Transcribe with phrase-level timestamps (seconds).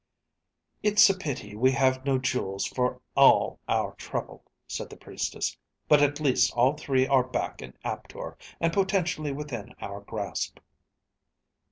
[0.81, 5.55] "It's a pity we have no jewels for all our trouble," said the Priestess.
[5.87, 10.57] "But at least all three are back in Aptor, and potentially within our grasp."